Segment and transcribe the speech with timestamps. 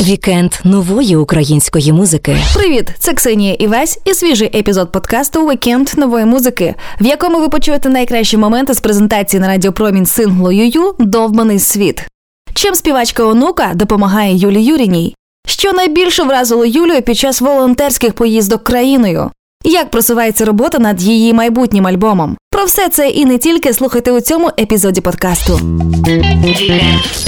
[0.00, 2.36] Вікенд нової української музики.
[2.54, 7.88] Привіт, це Ксенія Івась і свіжий епізод подкасту Вікенд нової музики, в якому ви почуєте
[7.88, 12.06] найкращі моменти з презентації на радіопромінь синглу Юю Довбаний світ.
[12.54, 15.14] Чим співачка онука допомагає Юлі Юріній?
[15.46, 19.30] Що найбільше вразило Юлію під час волонтерських поїздок країною?
[19.64, 22.36] Як просувається робота над її майбутнім альбомом?
[22.50, 25.60] Про все це і не тільки слухайте у цьому епізоді подкасту.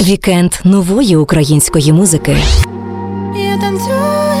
[0.01, 2.37] Вікенд нової української музики.
[3.35, 4.34] Я танцюю.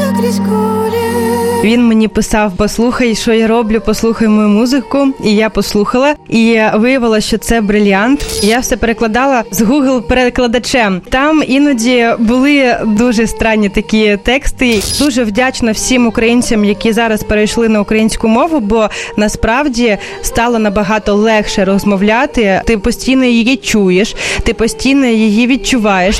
[1.65, 5.07] Він мені писав: послухай, що я роблю, послухай мою музику.
[5.23, 8.25] І я послухала, і виявилося, що це брильянт.
[8.43, 11.01] Я все перекладала з Google перекладачем.
[11.09, 14.79] Там іноді були дуже странні такі тексти.
[14.99, 21.65] Дуже вдячна всім українцям, які зараз перейшли на українську мову, бо насправді стало набагато легше
[21.65, 22.61] розмовляти.
[22.65, 26.19] Ти постійно її чуєш, ти постійно її відчуваєш.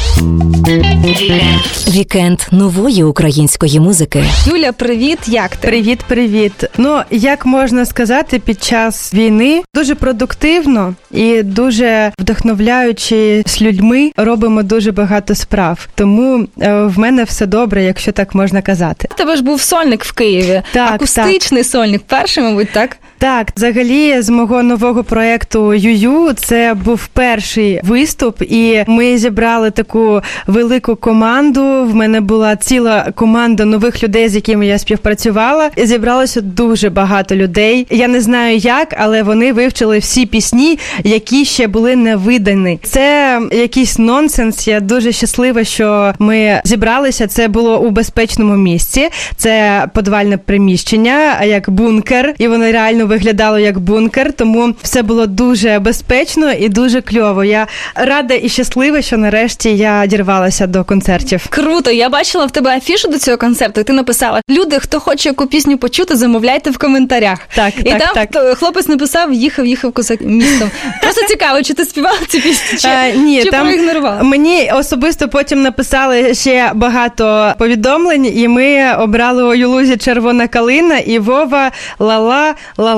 [1.88, 4.24] Вікенд нової української музики.
[4.46, 5.20] Юля, привіт!
[5.28, 5.68] Як ти?
[5.68, 6.66] Привіт, привіт.
[6.78, 14.64] Ну як можна сказати, під час війни дуже продуктивно і дуже вдохновляючи з людьми робимо
[14.64, 15.88] дуже багато справ.
[15.96, 19.08] Тому е, в мене все добре, якщо так можна казати.
[19.12, 20.62] У тебе ж був сольник в Києві.
[20.74, 22.98] Так, Акустичний сольник, перший, мабуть, так?
[23.18, 30.22] Так, взагалі, з мого нового проекту Юю це був перший виступ, і ми зібрали таку
[30.48, 31.62] велику команду.
[31.62, 35.70] В мене була ціла команда нових людей, з якими я співпрацювала.
[35.78, 37.88] Зібралося дуже багато людей.
[37.90, 42.80] Я не знаю як, але вони вивчили всі пісні, які ще були не видані.
[42.84, 44.68] Це якийсь нонсенс.
[44.68, 47.28] Я дуже щаслива, що ми зібралися.
[47.28, 49.10] Це було у безпечному місці.
[49.38, 54.34] Це подвальне приміщення, як бункер, і воно реально виглядало як бункер.
[54.34, 57.44] Тому все було дуже безпечно і дуже кльово.
[57.44, 61.46] Я рада і щаслива, що нарешті я дірвалася до концертів.
[61.50, 63.82] Круто, я бачила в тебе афішу до цього концерту.
[63.82, 67.40] і Ти написала: люди, хто хоче яку пісню почути, замовляйте в коментарях.
[67.56, 68.58] Так, і так, там так.
[68.58, 70.72] хлопець написав, їхав, їхав козак містом.
[71.02, 74.24] Просто цікаво, чи ти співала цю пісню, чи, Е, ні, чи там проігнорувала?
[74.24, 81.20] мені особисто потім написали ще багато повідомлень, і ми обрали у Юлузі Червона калина і
[81.20, 82.95] Вова Лала Лала.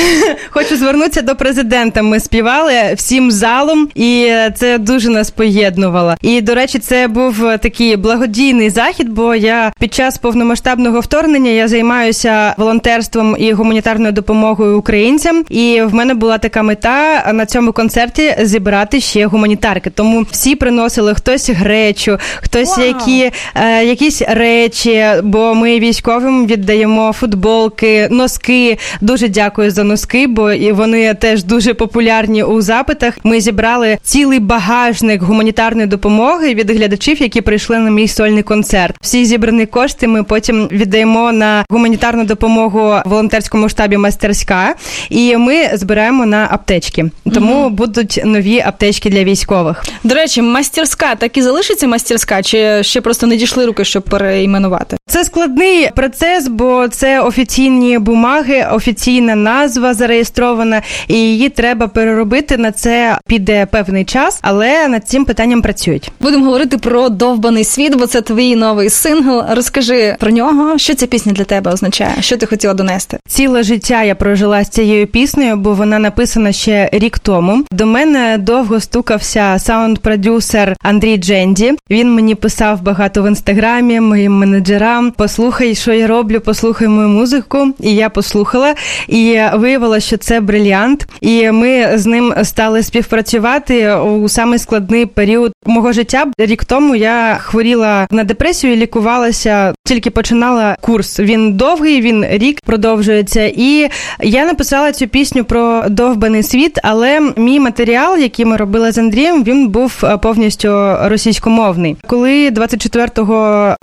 [0.50, 2.02] Хочу звернутися до президента.
[2.02, 6.14] Ми співали всім залом, і це дуже нас поєднувало.
[6.22, 11.68] І до речі, це був такий благодійний захід, бо я під час повномасштабного вторгнення я
[11.68, 15.44] займаюся волонтерством і гуманітарною допомогою українцям.
[15.48, 19.90] І в мене була така мета на цьому концерті зібрати ще гуманітарки.
[19.90, 22.86] Тому всі приносили хтось гречу, хтось Вау!
[22.86, 25.06] які е, якісь речі.
[25.22, 28.78] Бо ми військовим віддаємо футболки, носки.
[29.00, 33.18] Дуже дякую за носки, бо і вони теж дуже популярні у запитах.
[33.24, 38.96] Ми зібрали цілий багажник гуманітарної допомоги від глядачів, які прийшли на мій сольний концерт.
[39.00, 44.74] Всі зібрані кошти ми потім віддаємо на гуманітарну допомогу волонтерському штабі Мастерська,
[45.10, 47.10] і ми збираємо на аптечки.
[47.34, 49.84] Тому будуть нові аптечки для військових.
[50.04, 54.96] До речі, мастерська так і залишиться мастерська, чи ще просто не дійшли руки, щоб переіменувати?
[55.06, 58.66] Це складний процес, бо це офіційні бумаги,
[59.08, 62.56] офіційна назва зареєстрована, і її треба переробити.
[62.56, 66.12] На це піде певний час, але над цим питанням працюють.
[66.20, 69.44] Будемо говорити про довбаний світ, бо це твій новий сингл.
[69.50, 70.78] Розкажи про нього.
[70.78, 72.14] Що ця пісня для тебе означає?
[72.20, 73.18] Що ти хотіла донести?
[73.28, 77.64] Ціле життя я прожила з цією піснею, бо вона написана ще рік тому.
[77.70, 81.72] До мене довго стукався саунд-продюсер Андрій Дженді.
[81.90, 85.12] Він мені писав багато в інстаграмі, моїм менеджерам.
[85.16, 87.74] Послухай, що я роблю, послухай мою музику.
[87.80, 88.74] І я послухала.
[89.08, 91.06] І виявилося, що це брильянт.
[91.20, 96.26] І ми з ним стали співпрацювати у самий складний період мого життя.
[96.38, 99.74] Рік тому я хворіла на депресію і лікувалася.
[99.84, 101.20] Тільки починала курс.
[101.20, 103.52] Він довгий, він рік продовжується.
[103.56, 108.98] І я написала цю пісню про довбаний світ, але мій матеріал, який ми робили з
[108.98, 111.96] Андрієм, він був е, повністю російськомовний.
[112.06, 113.08] Коли 24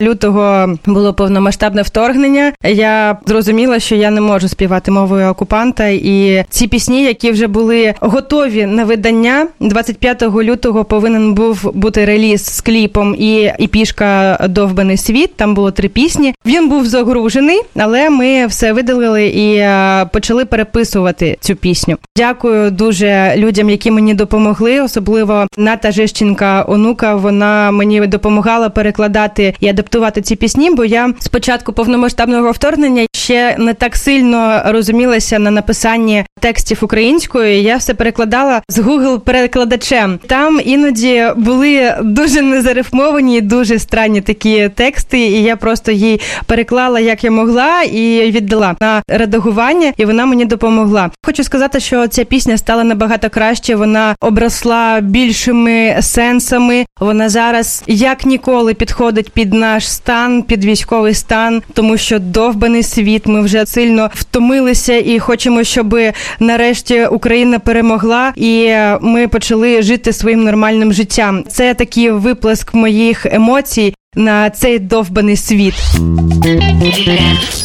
[0.02, 5.88] лютого було повномасштабне вторгнення, я зрозуміла, що я не можу співати мовою окупанта.
[5.88, 12.46] І ці пісні, які вже були готові на видання, 25 лютого повинен був бути реліз
[12.46, 15.36] з кліпом і, і пішка Довбаний світ.
[15.36, 16.34] Там було три пісні.
[16.46, 21.98] Він був загружений, але ми все видалили і е, почали переписувати цю пісню.
[22.18, 27.16] Дякую дуже людям, які мені допомогли, особливо Ната Жищенка, онука.
[27.16, 30.72] Вона мені допомагала перекладати і адаптувати ці пісні.
[30.72, 34.95] Бо я спочатку повномасштабного вторгнення ще не так сильно розуміла.
[34.96, 37.62] Розумілася на написанні текстів українською.
[37.62, 40.20] Я все перекладала з Google перекладачем.
[40.28, 47.24] Там іноді були дуже незарифмовані, дуже странні такі тексти, і я просто їй переклала як
[47.24, 51.10] я могла і віддала на редагування, і вона мені допомогла.
[51.26, 53.76] Хочу сказати, що ця пісня стала набагато краще.
[53.76, 56.86] Вона обросла більшими сенсами.
[57.00, 63.28] Вона зараз як ніколи підходить під наш стан, під військовий стан, тому що довбаний світ.
[63.28, 65.96] Ми вже сильно втомилися і хочемо, щоб
[66.40, 71.44] нарешті Україна перемогла, і ми почали жити своїм нормальним життям.
[71.50, 73.94] Це такий виплеск моїх емоцій.
[74.18, 75.74] На цей довбаний світ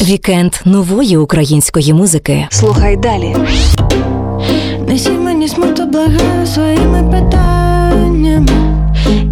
[0.01, 2.47] Вікенд нової української музики.
[2.49, 3.35] Слухай далі.
[4.87, 8.47] Несі мені смуту благаю своїми питаннями.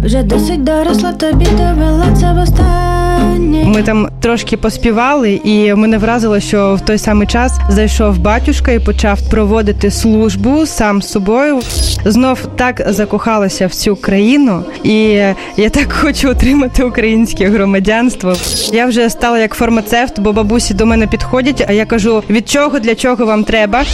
[0.04, 3.64] Вже досить доросла, тобі довела це востаннє.
[3.64, 8.78] Ми там трошки поспівали, і мене вразило, що в той самий час зайшов батюшка і
[8.78, 11.60] почав проводити службу сам з собою.
[12.04, 14.92] Знов так закохалася в цю країну, і
[15.56, 18.32] я так хочу отримати українське громадянство.
[18.72, 21.64] Я вже стала як фармацевт, бо бабусі до мене підходять.
[21.68, 23.84] А я кажу: від чого для чого вам треба?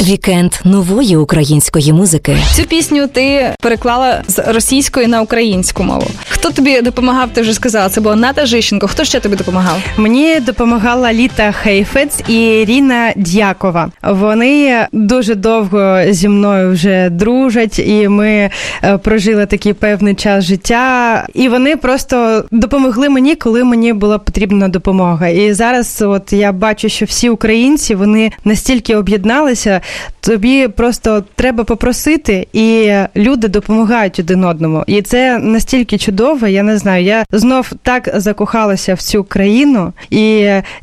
[0.00, 2.36] Вікенд нової української музики.
[2.54, 6.06] Цю пісню ти переклала з російської на українську мову.
[6.28, 7.28] Хто тобі допомагав?
[7.32, 8.88] Ти вже сказала, це була Ната Жищенко.
[8.88, 9.78] Хто ще тобі допомагав?
[9.96, 13.90] Мені допомагала Літа Хейфець і Ріна Дякова.
[14.02, 18.50] Вони дуже довго зі мною вже дружать, і ми
[18.84, 21.26] е, прожили такий певний час життя.
[21.34, 25.28] І вони просто допомогли мені, коли мені була потрібна допомога.
[25.28, 29.80] І зараз, от я бачу, що всі українці вони настільки об'єдналися.
[30.20, 34.84] Тобі просто треба попросити, і люди допомагають один одному.
[34.86, 36.46] І це настільки чудово.
[36.46, 37.04] Я не знаю.
[37.04, 40.22] Я знов так закохалася в цю країну, і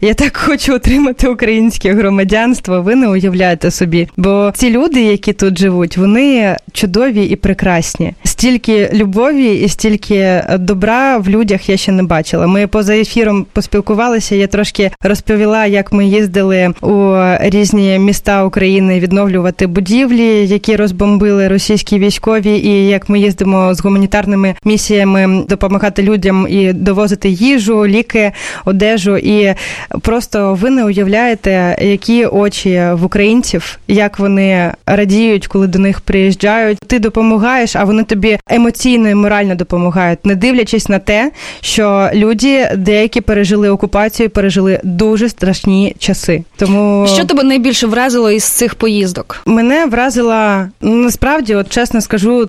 [0.01, 2.81] я так хочу отримати українське громадянство.
[2.81, 4.07] Ви не уявляєте собі.
[4.17, 8.13] Бо ці люди, які тут живуть, вони чудові і прекрасні.
[8.23, 12.47] Стільки любові і стільки добра в людях я ще не бачила.
[12.47, 14.35] Ми поза ефіром поспілкувалися.
[14.35, 21.99] Я трошки розповіла, як ми їздили у різні міста України відновлювати будівлі, які розбомбили російські
[21.99, 28.31] військові, і як ми їздимо з гуманітарними місіями допомагати людям і довозити їжу, ліки,
[28.65, 29.17] одежу.
[29.17, 29.55] І
[30.01, 36.77] просто ви не уявляєте, які очі в українців, як вони радіють, коли до них приїжджають.
[36.87, 41.31] Ти допомагаєш, а вони тобі емоційно і морально допомагають, не дивлячись на те,
[41.61, 46.43] що люди деякі пережили окупацію, пережили дуже страшні часи.
[46.57, 49.41] Тому Що тебе найбільше вразило із цих поїздок?
[49.45, 52.47] Мене вразила ну, насправді, от чесно скажу,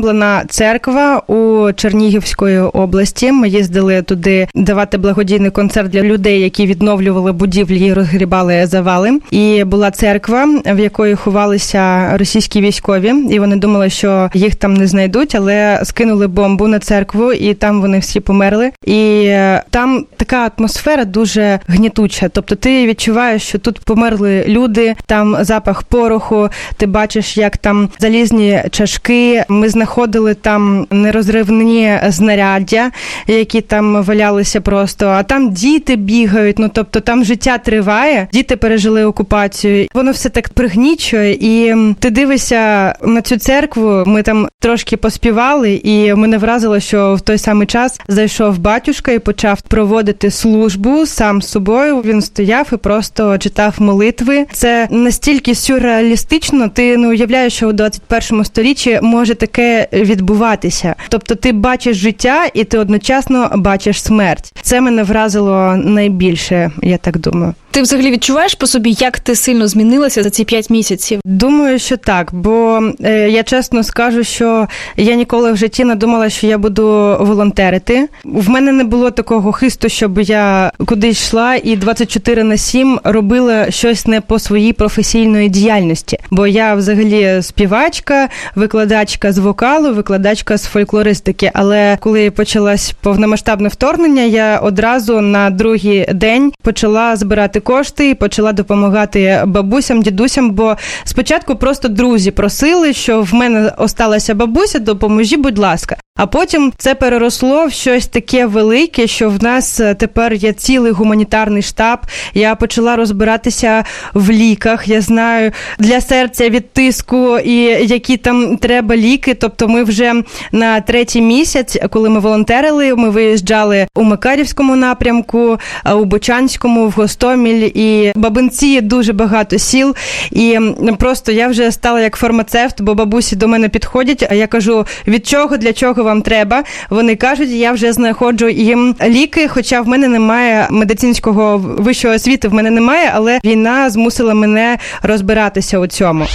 [0.00, 3.32] розбомблена церква у Чернігівської області.
[3.32, 9.20] Ми їздили туди давати благодійний концерт для людей, які відновлювали будівлі і розгрібали завали.
[9.30, 14.86] І була церква, в якої ховалися російські військові, і вони думали, що їх там не
[14.86, 18.70] знайдуть, але скинули бомбу на церкву, і там вони всі померли.
[18.86, 22.28] І е, там така атмосфера дуже гнітуча.
[22.28, 26.48] Тобто, ти відчуваєш, що тут померли люди, там запах пороху.
[26.76, 29.44] Ти бачиш, як там залізні чашки.
[29.48, 32.90] Ми знаходили там нерозривні знаряддя,
[33.26, 35.06] які там валялися просто.
[35.06, 36.58] А там діти бігають.
[36.58, 38.28] Ну тобто там життя триває.
[38.32, 39.86] Діти пережили окупацію.
[39.94, 44.04] Воно все так пригнічує, і ти дивишся на цю церкву.
[44.06, 49.18] Ми там трошки поспівали, і мене вразило, що в той самий час зайшов батюшка і
[49.18, 52.00] почав проводити службу сам з собою.
[52.00, 54.46] Він стояв і просто читав молитви.
[54.52, 56.68] Це настільки сюрреалістично.
[56.68, 60.94] Ти не уявляєш, що у 21 сторіччі може таке відбуватися.
[61.08, 64.52] Тобто, ти бачиш життя, і ти одночасно бачиш смерть.
[64.62, 67.54] Це мене вразило найбільше, я так думаю.
[67.72, 71.20] Ти взагалі відчуваєш по собі, як ти сильно змінилася за ці п'ять місяців?
[71.24, 76.30] Думаю, що так, бо е, я чесно скажу, що я ніколи в житті не думала,
[76.30, 78.08] що я буду волонтерити.
[78.24, 83.70] В мене не було такого хисту, щоб я кудись йшла і 24 на 7 робила
[83.70, 86.18] щось не по своїй професійної діяльності.
[86.30, 91.50] Бо я взагалі співачка, викладачка з вокалу, викладачка з фольклористики.
[91.54, 98.52] Але коли почалось повномасштабне вторгнення, я одразу на другий день почала збирати кошти і почала
[98.52, 100.50] допомагати бабусям, дідусям.
[100.50, 105.96] Бо спочатку просто друзі просили, що в мене осталася бабуся, допоможі, будь ласка.
[106.16, 110.92] А потім це переросло в щось таке велике, що в нас е, тепер є цілий
[110.92, 111.98] гуманітарний штаб.
[112.34, 114.88] Я почала розбиратися в ліках.
[114.88, 117.54] Я знаю для серця від тиску і
[117.86, 119.34] які там треба ліки.
[119.34, 120.14] Тобто, ми вже
[120.52, 125.58] на третій місяць, коли ми волонтерили, ми виїжджали у Макарівському напрямку,
[125.96, 129.96] у Бочанському, в Гостоміль і Бабинці дуже багато сіл.
[130.30, 130.58] І
[130.98, 134.26] просто я вже стала як фармацевт, бо бабусі до мене підходять.
[134.30, 136.64] А я кажу, від чого для чого вам треба?
[136.90, 142.54] Вони кажуть, я вже знаходжу їм ліки, хоча в мене немає медицинського вищого освіти, в
[142.54, 146.26] мене немає, але війна змусила мене розбиратися у цьому.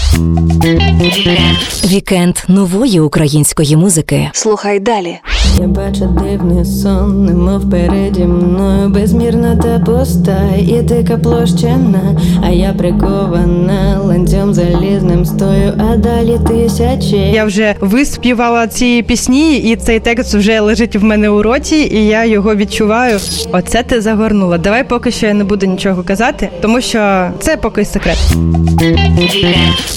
[1.85, 4.29] Вікенд нової української музики.
[4.33, 5.17] Слухай далі.
[5.59, 12.73] Я бачу дивний сон, немов переді мною безмірна та пуста, і дика площина, а я
[12.73, 17.17] прикована ланцем залізним стою, а далі тисячі.
[17.17, 22.05] Я вже виспівала ці пісні, і цей текст вже лежить в мене у роті, і
[22.05, 23.19] я його відчуваю.
[23.51, 24.57] Оце ти загорнула.
[24.57, 28.17] Давай поки що я не буду нічого казати, тому що це поки секрет.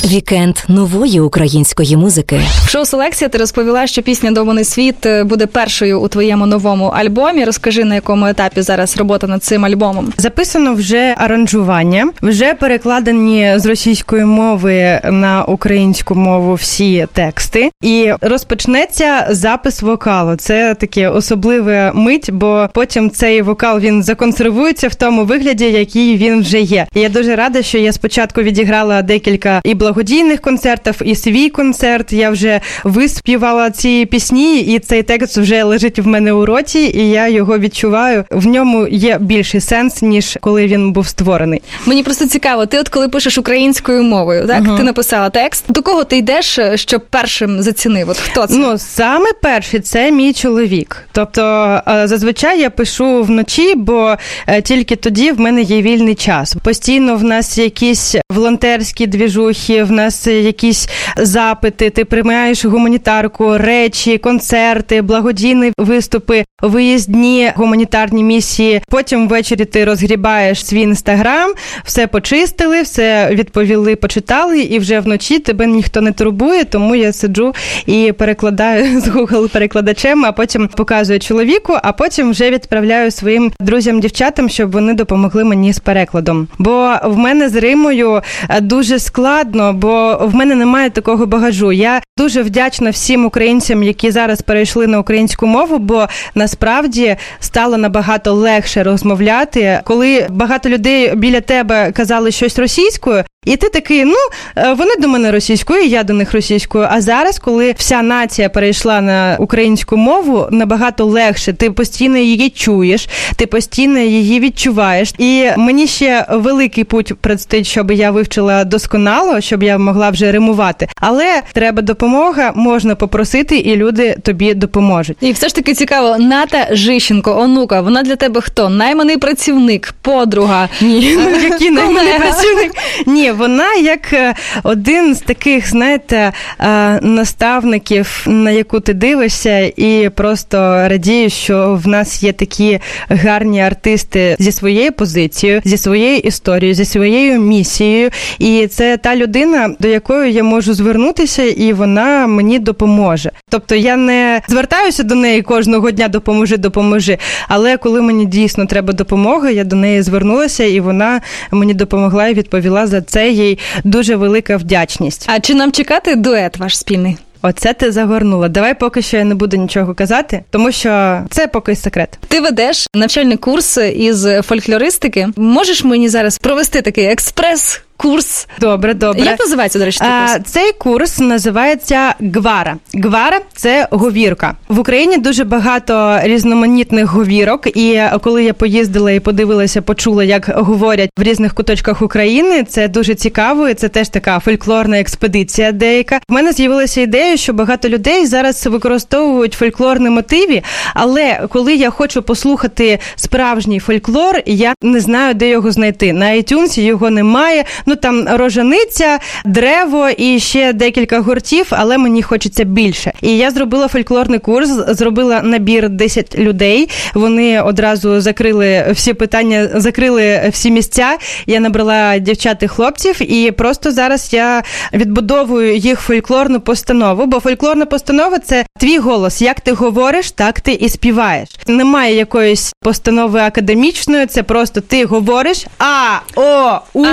[0.04, 2.40] Вікенд нової української музики.
[2.64, 7.44] В шоу селекція ти розповіла, що пісня Довбаний світ буде першою у твоєму новому альбомі.
[7.44, 10.12] Розкажи на якому етапі зараз робота над цим альбомом.
[10.16, 19.26] Записано вже аранжування, вже перекладені з російської мови на українську мову всі тексти, і розпочнеться
[19.30, 20.36] запис вокалу.
[20.36, 26.40] Це таке особливе мить, бо потім цей вокал він законсервується в тому вигляді, який він
[26.40, 26.86] вже є.
[26.94, 32.12] І я дуже рада, що я спочатку відіграла декілька і благодійних концертів, і свій концерт.
[32.12, 37.10] Я вже виспівала ці пісні, і цей текст вже лежить в мене у роті, і
[37.10, 38.24] я його відчуваю.
[38.30, 41.62] В ньому є більший сенс ніж коли він був створений.
[41.86, 45.64] Мені просто цікаво, ти от коли пишеш українською мовою, так ти написала текст.
[45.68, 48.08] До кого ти йдеш, е, щоб першим зацінив?
[48.08, 48.54] От хто це?
[48.56, 50.96] Ну саме перший це мій чоловік.
[51.12, 51.42] Тобто
[51.88, 54.16] е, зазвичай я пишу вночі, бо
[54.46, 56.56] е, тільки тоді в мене є вільний час.
[56.62, 61.90] Постійно в нас якісь волонтерські двіжухи, в нас якісь запити.
[61.90, 68.82] Ти приймаєш гуманітарку, речі, концерти, благодійні виступи, виїздні гуманітарні місії.
[68.88, 71.52] Потім ввечері ти розгрібаєш свій інстаграм,
[71.84, 77.54] все почистили, все відповіли, почитали, і вже вночі тебе ніхто не турбує, тому я сиджу
[77.86, 84.48] і перекладаю з Google перекладачем, а потім показую чоловіку, а потім вже відправляю своїм друзям-дівчатам,
[84.48, 86.48] щоб вони допомогли мені з перекладом.
[86.58, 91.72] Бо в мене з Римою е, дуже складно, бо в мене немає такого багажу.
[91.72, 95.07] Я дуже вдячна всім українцям, які зараз перейшли на українську
[95.46, 103.24] мову, бо насправді стало набагато легше розмовляти, коли багато людей біля тебе казали щось російською.
[103.46, 104.16] І ти такий, ну
[104.56, 106.86] е, вони до мене російською, я до них російською.
[106.90, 111.52] А зараз, коли вся нація перейшла на українську мову, набагато легше.
[111.52, 115.14] Ти постійно її чуєш, ти постійно її відчуваєш.
[115.18, 120.88] І мені ще великий путь предстоїть, щоб я вивчила досконало, щоб я могла вже римувати.
[121.00, 125.16] Але треба допомога, можна попросити, і люди тобі допоможуть.
[125.20, 128.68] І все ж таки цікаво, Ната Жищенко, онука, вона для тебе хто?
[128.68, 130.68] Найманий працівник, подруга.
[130.80, 132.72] Ні, ну який найманий працівник.
[133.06, 140.10] Ні, вона як е, один з таких, знаєте, е, наставників, на яку ти дивишся, і
[140.14, 140.58] просто
[140.88, 146.84] радієш, що в нас є такі гарні артисти зі своєю позицією, зі своєю історією, зі
[146.84, 148.10] своєю місією.
[148.38, 153.30] І це та людина, до якої я можу звернутися, і вона мені допоможе.
[153.50, 157.18] Тобто я не звертаюся до неї кожного дня допоможи, допоможи.
[157.48, 161.20] Але коли мені дійсно треба допомога, я до неї звернулася, і вона
[161.50, 163.17] мені допомогла і відповіла за це.
[163.26, 165.26] Їй дуже велика вдячність.
[165.28, 167.16] А чи нам чекати дует ваш спільний?
[167.42, 168.48] Оце ти загорнула.
[168.48, 172.18] Давай поки що я не буду нічого казати, тому що це поки секрет.
[172.28, 175.28] Ти ведеш навчальний курс із фольклористики.
[175.36, 177.82] Можеш мені зараз провести такий експрес?
[178.02, 179.24] Курс Добре, добре.
[179.24, 179.98] як називається до речі?
[179.98, 180.50] цей А, курс?
[180.52, 182.76] цей курс називається Гвара.
[182.94, 184.54] Гвара це говірка.
[184.68, 187.66] В Україні дуже багато різноманітних говірок.
[187.76, 192.64] І коли я поїздила і подивилася, почула, як говорять в різних куточках України.
[192.64, 193.68] Це дуже цікаво.
[193.68, 195.72] і Це теж така фольклорна експедиція.
[195.72, 200.62] Деяка в мене з'явилася ідея, що багато людей зараз використовують фольклорні мотиви.
[200.94, 206.12] Але коли я хочу послухати справжній фольклор, я не знаю, де його знайти.
[206.12, 207.64] На iTunes його немає.
[207.88, 213.12] Ну там рожаниця, дерево і ще декілька гуртів, але мені хочеться більше.
[213.22, 216.88] І я зробила фольклорний курс, зробила набір 10 людей.
[217.14, 221.16] Вони одразу закрили всі питання, закрили всі місця.
[221.46, 224.62] Я набрала дівчат і хлопців, і просто зараз я
[224.94, 227.26] відбудовую їх фольклорну постанову.
[227.26, 229.42] Бо фольклорна постанова це твій голос.
[229.42, 231.48] Як ти говориш, так ти і співаєш.
[231.66, 237.06] Немає якоїсь постанови академічної, це просто ти говориш а, о, у.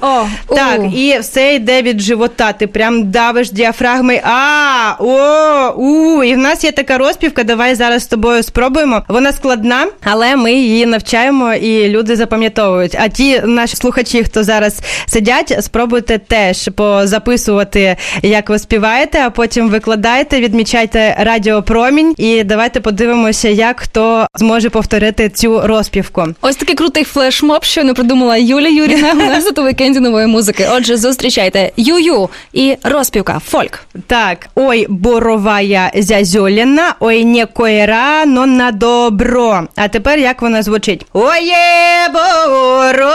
[0.00, 0.17] о,
[0.48, 2.52] Так, і все йде від живота.
[2.52, 6.22] Ти прям давиш діафрагми а, о, у.
[6.22, 7.44] І в нас є така розпівка.
[7.44, 9.02] Давай зараз з тобою спробуємо.
[9.08, 12.96] Вона складна, але ми її навчаємо і люди запам'ятовують.
[13.00, 19.68] А ті наші слухачі, хто зараз сидять, спробуйте теж позаписувати, як ви співаєте, а потім
[19.68, 26.24] викладайте, відмічайте радіо Промінь і давайте подивимося, як хто зможе повторити цю розпівку.
[26.40, 29.12] Ось такий крутий флешмоб, що не придумала Юля Юріна.
[29.12, 30.68] У нас у вікенді нової музики.
[30.72, 33.80] Отже, зустрічайте Ю-Ю і розпівка фольк.
[34.06, 39.62] Так, ой, боровая зязьоліна, ой, не куй рано на добро.
[39.76, 41.06] А тепер як вона звучить?
[41.12, 43.08] Оє боровая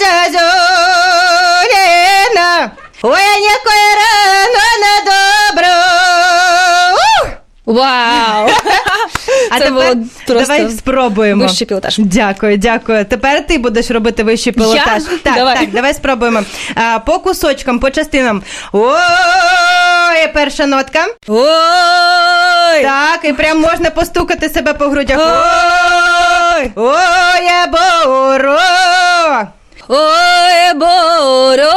[0.00, 0.40] зязьоліна,
[3.02, 4.14] ой, не койра,
[4.54, 5.74] но на добро.
[7.66, 8.48] Вау!
[9.50, 11.44] А Це тепер було просто давай спробуємо.
[11.46, 11.98] вищий пілотаж.
[11.98, 13.04] Дякую, дякую.
[13.04, 15.02] Тепер ти будеш робити вищий пілотаж.
[15.22, 15.58] Так, Давай.
[15.58, 16.42] так, давай спробуємо.
[16.74, 18.42] А, по кусочкам, по частинам.
[18.72, 21.06] Ой, перша нотка.
[21.28, 22.82] Ой!
[22.82, 25.18] Так, і прям можна постукати себе по грудях.
[25.20, 26.70] Ой!
[26.76, 28.58] Ой, я боро.
[29.88, 31.72] Ой, боро!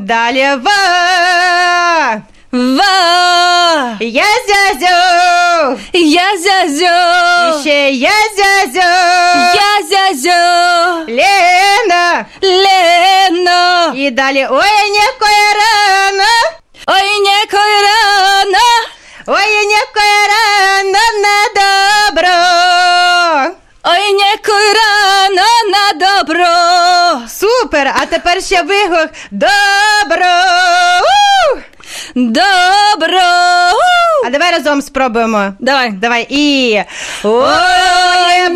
[0.00, 2.22] Далі ва.
[2.52, 3.96] Ва!
[4.00, 4.96] Я зязю.
[5.92, 6.98] Я зязьо!
[7.48, 8.88] І ще я зязю.
[9.54, 10.42] Я зязьо!
[11.08, 12.26] Лена.
[12.42, 13.92] Лено!
[13.96, 16.32] І далі ой, некоя рана.
[16.86, 18.58] Ой, некой рано!
[19.26, 22.38] Ой, некоя рана на добро.
[23.84, 27.28] Ой, некой рано на добро!
[27.28, 27.92] Супер!
[28.02, 29.10] А тепер ще вигук.
[29.30, 30.34] Добро.
[31.02, 31.58] У!
[32.14, 33.20] Добро!
[34.26, 35.52] А давай разом спробуємо.
[35.58, 35.90] Давай.
[35.90, 36.82] Давай і.
[37.24, 38.48] Ой,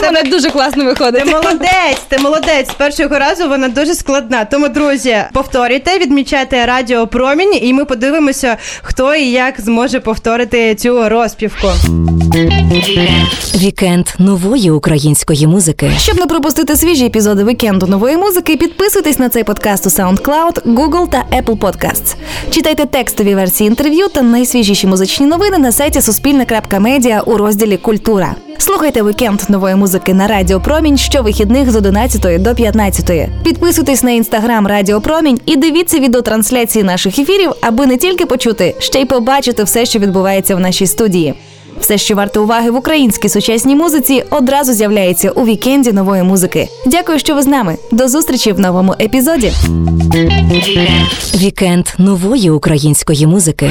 [0.00, 1.26] це- мене дуже класно Ти виходить.
[1.26, 2.70] молодець, ти молодець.
[2.70, 4.44] З першого разу вона дуже складна.
[4.44, 11.08] Тому, друзі, повторюйте, відмічайте радіо Промінь, і ми подивимося, хто і як зможе повторити цю
[11.08, 11.68] розпівку.
[13.56, 15.90] Вікенд нової української музики.
[15.98, 21.08] Щоб не пропустити свіжі епізоди вікенду нової музики, підписуйтесь на цей подкаст у SoundCloud, Google
[21.08, 22.14] та Apple Podcasts.
[22.50, 28.34] Читайте текстові версії інтерв'ю та найсвіжіші музичні новини на сайті Суспільне.Медіа у розділі Культура.
[28.58, 33.28] Слухайте вікенд нової музики на Радіо Промінь щовихідних з 11 до 15.
[33.44, 39.00] Підписуйтесь на інстаграм Радіо Промінь і дивіться відеотрансляції наших ефірів, аби не тільки почути, ще
[39.00, 41.34] й побачити все, що відбувається в нашій студії.
[41.80, 46.68] Все, що варто уваги в українській сучасній музиці, одразу з'являється у вікенді нової музики.
[46.86, 47.76] Дякую, що ви з нами.
[47.92, 49.52] До зустрічі в новому епізоді.
[51.34, 53.70] Вікенд нової української музики.